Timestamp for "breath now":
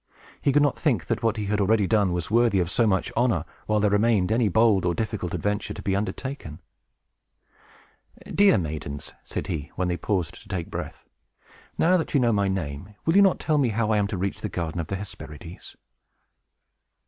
10.71-11.97